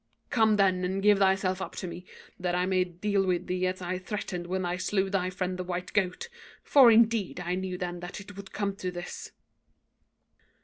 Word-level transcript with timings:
Come, 0.31 0.55
then, 0.55 0.83
and 0.83 0.99
give 1.03 1.19
thyself 1.19 1.61
up 1.61 1.75
to 1.75 1.85
me, 1.85 2.07
that 2.39 2.55
I 2.55 2.65
may 2.65 2.83
deal 2.85 3.23
with 3.23 3.45
thee 3.45 3.67
as 3.67 3.83
I 3.83 3.99
threatened 3.99 4.47
when 4.47 4.65
I 4.65 4.77
slew 4.77 5.11
thy 5.11 5.29
friend 5.29 5.59
the 5.59 5.63
white 5.63 5.93
goat; 5.93 6.27
for, 6.63 6.89
indeed, 6.89 7.39
I 7.39 7.53
knew 7.53 7.77
then 7.77 7.99
that 7.99 8.19
it 8.19 8.35
would 8.35 8.51
come 8.51 8.75
to 8.77 8.89
this.' 8.89 9.31